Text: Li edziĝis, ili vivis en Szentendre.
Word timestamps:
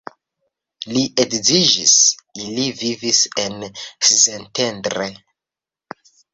Li 0.95 1.03
edziĝis, 1.23 1.93
ili 2.45 2.67
vivis 2.81 3.21
en 3.45 3.69
Szentendre. 4.15 5.15